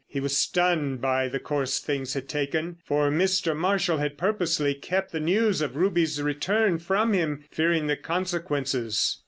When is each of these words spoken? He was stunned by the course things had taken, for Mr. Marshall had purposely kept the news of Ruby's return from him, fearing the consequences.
He 0.07 0.19
was 0.19 0.35
stunned 0.35 0.99
by 0.99 1.27
the 1.27 1.37
course 1.39 1.77
things 1.77 2.15
had 2.15 2.27
taken, 2.27 2.77
for 2.83 3.11
Mr. 3.11 3.55
Marshall 3.55 3.99
had 3.99 4.17
purposely 4.17 4.73
kept 4.73 5.11
the 5.11 5.19
news 5.19 5.61
of 5.61 5.75
Ruby's 5.75 6.19
return 6.19 6.79
from 6.79 7.13
him, 7.13 7.43
fearing 7.51 7.85
the 7.85 7.97
consequences. 7.97 9.19